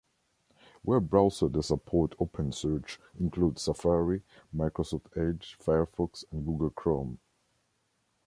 [0.83, 7.19] Web browsers that support OpenSearch include Safari, Microsoft Edge, Firefox and Google Chrome.